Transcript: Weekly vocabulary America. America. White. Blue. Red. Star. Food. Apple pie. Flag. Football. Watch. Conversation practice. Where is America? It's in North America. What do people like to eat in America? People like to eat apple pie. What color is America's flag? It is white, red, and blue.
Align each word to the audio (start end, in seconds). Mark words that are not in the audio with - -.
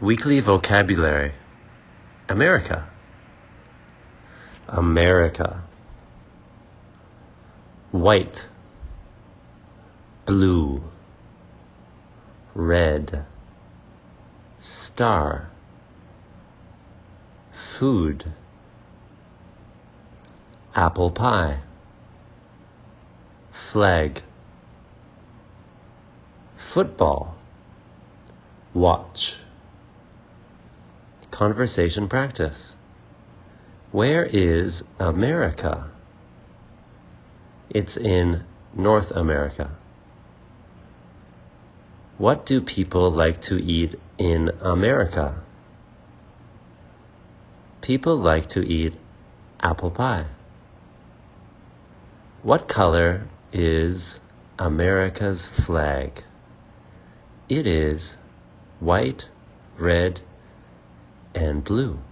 Weekly 0.00 0.40
vocabulary 0.40 1.32
America. 2.28 2.86
America. 4.68 5.62
White. 7.92 8.36
Blue. 10.26 10.82
Red. 12.54 13.24
Star. 14.92 15.50
Food. 17.78 18.34
Apple 20.74 21.10
pie. 21.10 21.62
Flag. 23.72 24.22
Football. 26.74 27.34
Watch. 28.74 29.20
Conversation 31.36 32.08
practice. 32.08 32.56
Where 33.92 34.24
is 34.24 34.82
America? 34.98 35.90
It's 37.68 37.94
in 37.94 38.42
North 38.74 39.10
America. 39.10 39.76
What 42.16 42.46
do 42.46 42.62
people 42.62 43.14
like 43.14 43.42
to 43.50 43.56
eat 43.56 44.00
in 44.16 44.48
America? 44.62 45.42
People 47.82 48.18
like 48.18 48.48
to 48.52 48.60
eat 48.60 48.94
apple 49.60 49.90
pie. 49.90 50.28
What 52.42 52.66
color 52.66 53.28
is 53.52 54.00
America's 54.58 55.40
flag? 55.66 56.22
It 57.50 57.66
is 57.66 58.00
white, 58.80 59.24
red, 59.78 60.20
and 61.36 61.62
blue. 61.62 62.05